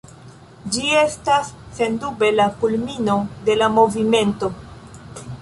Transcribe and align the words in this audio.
Ĝi 0.77 0.95
estas 1.01 1.51
sendube 1.81 2.31
la 2.39 2.47
kulmino 2.63 3.19
de 3.51 3.59
la 3.61 3.69
movimento. 3.79 4.53